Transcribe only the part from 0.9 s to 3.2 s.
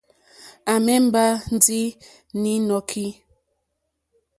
mbá ndí nǐ nɔ̀ní.